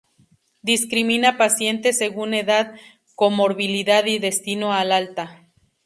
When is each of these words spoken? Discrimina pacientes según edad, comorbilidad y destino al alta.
Discrimina 0.63 1.37
pacientes 1.37 1.95
según 1.99 2.33
edad, 2.33 2.73
comorbilidad 3.13 4.05
y 4.07 4.17
destino 4.17 4.73
al 4.73 4.91
alta. 4.91 5.47